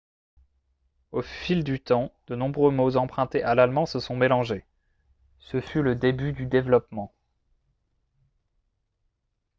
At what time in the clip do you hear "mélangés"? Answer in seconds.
4.15-4.65